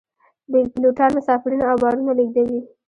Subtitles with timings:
[0.73, 2.59] پیلوټان مسافرین او بارونه لیږدوي